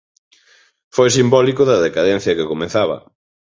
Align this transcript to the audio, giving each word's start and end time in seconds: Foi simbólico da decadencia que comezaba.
Foi 0.95 1.09
simbólico 1.17 1.61
da 1.65 1.83
decadencia 1.87 2.35
que 2.37 2.51
comezaba. 2.51 2.97